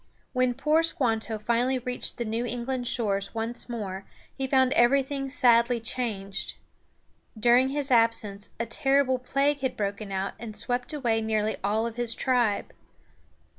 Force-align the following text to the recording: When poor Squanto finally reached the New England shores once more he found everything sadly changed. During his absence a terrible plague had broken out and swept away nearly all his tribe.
When 0.33 0.55
poor 0.55 0.81
Squanto 0.81 1.37
finally 1.37 1.77
reached 1.77 2.17
the 2.17 2.25
New 2.25 2.43
England 2.43 2.87
shores 2.87 3.35
once 3.35 3.69
more 3.69 4.03
he 4.35 4.47
found 4.47 4.73
everything 4.73 5.29
sadly 5.29 5.79
changed. 5.79 6.55
During 7.39 7.69
his 7.69 7.91
absence 7.91 8.49
a 8.59 8.65
terrible 8.65 9.19
plague 9.19 9.59
had 9.59 9.77
broken 9.77 10.11
out 10.11 10.33
and 10.39 10.57
swept 10.57 10.91
away 10.91 11.21
nearly 11.21 11.57
all 11.63 11.85
his 11.85 12.15
tribe. 12.15 12.73